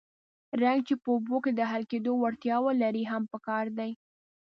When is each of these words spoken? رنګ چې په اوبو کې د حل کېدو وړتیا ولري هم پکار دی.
رنګ 0.61 0.79
چې 0.87 0.93
په 1.01 1.07
اوبو 1.15 1.37
کې 1.43 1.51
د 1.55 1.61
حل 1.71 1.83
کېدو 1.91 2.11
وړتیا 2.17 2.55
ولري 2.65 3.03
هم 3.11 3.23
پکار 3.33 3.65
دی. 3.77 3.91